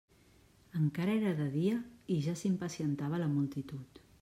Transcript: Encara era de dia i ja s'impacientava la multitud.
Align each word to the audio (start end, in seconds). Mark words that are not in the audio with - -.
Encara 0.79 1.13
era 1.17 1.33
de 1.41 1.45
dia 1.57 1.75
i 2.15 2.19
ja 2.29 2.35
s'impacientava 2.41 3.23
la 3.25 3.31
multitud. 3.37 4.05